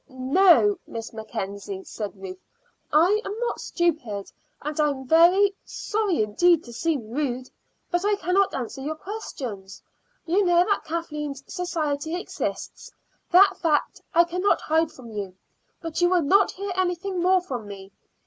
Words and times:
"No, 0.09 0.79
Miss 0.87 1.13
Mackenzie," 1.13 1.83
said 1.83 2.19
Ruth, 2.19 2.41
"I 2.91 3.21
am 3.23 3.35
not 3.41 3.61
stupid; 3.61 4.31
and 4.59 4.79
I 4.79 4.89
am 4.89 5.05
very, 5.05 5.53
sorry 5.63 6.23
indeed 6.23 6.63
to 6.63 6.73
seem 6.73 7.11
rude, 7.11 7.51
but 7.91 8.03
I 8.03 8.15
cannot 8.15 8.55
answer 8.55 8.81
your 8.81 8.95
questions. 8.95 9.79
You 10.25 10.43
know 10.43 10.65
that 10.65 10.85
Kathleen's 10.85 11.43
society 11.45 12.19
exists; 12.19 12.91
that 13.29 13.57
fact 13.57 14.01
I 14.11 14.23
cannot 14.23 14.59
hide 14.59 14.91
from 14.91 15.11
you, 15.11 15.35
but 15.83 16.01
you 16.01 16.09
will 16.09 16.23
not 16.23 16.49
hear 16.49 16.71
anything 16.75 17.21
more 17.21 17.39
from 17.41 17.67
me. 17.67 17.91